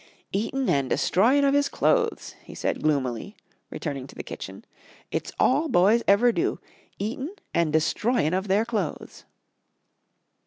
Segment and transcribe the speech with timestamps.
[0.33, 3.35] "Eatin' an' destroyin' of 'is clothes," he said gloomily,
[3.69, 4.65] returning to the kitchen.
[5.11, 6.57] "It's all boys ever do
[6.97, 9.25] eatin' an' destroyin' of their clothes."